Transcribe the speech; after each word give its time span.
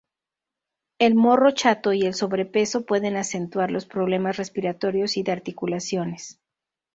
El 0.97 1.13
morro 1.13 1.51
chato 1.51 1.93
y 1.93 2.07
el 2.07 2.15
sobrepeso 2.15 2.87
pueden 2.87 3.17
acentuar 3.17 3.69
los 3.69 3.85
problemas 3.85 4.35
respiratorios 4.37 5.15
y 5.15 5.21
de 5.21 5.31
articulaciones. 5.33 6.39